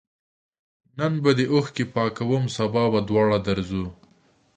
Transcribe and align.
نن 0.97 1.13
به 1.23 1.31
دي 1.37 1.45
اوښکي 1.53 1.85
پاکوم 1.93 2.43
سبا 2.55 2.83
به 2.91 2.99
دواړه 3.09 3.37
ورځو 3.47 3.85